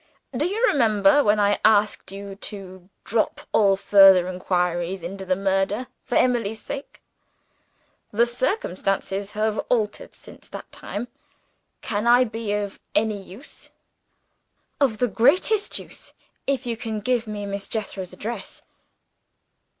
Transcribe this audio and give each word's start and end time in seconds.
Do 0.35 0.47
you 0.47 0.65
remember 0.65 1.23
when 1.23 1.39
I 1.39 1.59
asked 1.63 2.11
you 2.11 2.33
to 2.33 2.89
drop 3.03 3.41
all 3.51 3.75
further 3.75 4.27
inquiries 4.27 5.03
into 5.03 5.25
the 5.25 5.35
murder, 5.35 5.85
for 6.05 6.15
Emily's 6.15 6.59
sake? 6.59 7.03
The 8.11 8.25
circumstances 8.25 9.33
have 9.33 9.59
altered 9.69 10.15
since 10.15 10.47
that 10.49 10.71
time. 10.71 11.07
Can 11.83 12.07
I 12.07 12.23
be 12.23 12.51
of 12.53 12.79
any 12.95 13.21
use?" 13.21 13.69
"Of 14.79 14.97
the 14.97 15.07
greatest 15.07 15.77
use, 15.77 16.15
if 16.47 16.65
you 16.65 16.75
can 16.75 16.99
give 17.01 17.27
me 17.27 17.45
Miss 17.45 17.67
Jethro's 17.67 18.11
address." 18.11 18.63